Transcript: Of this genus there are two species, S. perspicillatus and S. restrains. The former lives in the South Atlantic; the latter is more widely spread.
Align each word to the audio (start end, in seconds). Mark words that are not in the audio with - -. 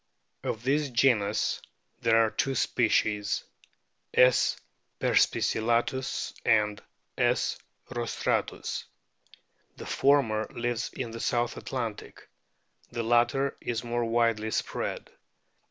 Of 0.41 0.63
this 0.63 0.89
genus 0.89 1.61
there 2.01 2.25
are 2.25 2.31
two 2.31 2.55
species, 2.55 3.43
S. 4.15 4.57
perspicillatus 4.99 6.33
and 6.43 6.81
S. 7.19 7.59
restrains. 7.95 8.85
The 9.77 9.85
former 9.85 10.47
lives 10.55 10.89
in 10.93 11.11
the 11.11 11.19
South 11.19 11.55
Atlantic; 11.55 12.27
the 12.91 13.03
latter 13.03 13.55
is 13.61 13.83
more 13.83 14.05
widely 14.05 14.49
spread. 14.49 15.11